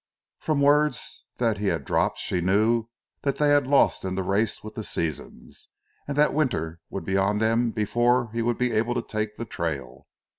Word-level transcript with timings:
From 0.39 0.61
words 0.61 1.25
that 1.37 1.59
he 1.59 1.67
had 1.67 1.85
dropped 1.85 2.17
she 2.17 2.41
knew 2.41 2.87
that 3.21 3.35
they 3.35 3.49
had 3.49 3.67
lost 3.67 4.03
in 4.03 4.15
the 4.15 4.23
race 4.23 4.63
with 4.63 4.73
the 4.73 4.83
seasons, 4.83 5.67
and 6.07 6.17
that 6.17 6.33
winter 6.33 6.79
would 6.89 7.05
be 7.05 7.17
on 7.17 7.37
them 7.37 7.69
before 7.69 8.31
he 8.31 8.41
would 8.41 8.57
be 8.57 8.71
able 8.71 8.95
to 8.95 9.03
take 9.03 9.35
the 9.35 9.45
trail. 9.45 10.07